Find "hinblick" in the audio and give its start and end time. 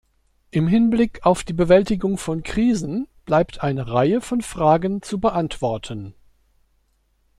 0.67-1.23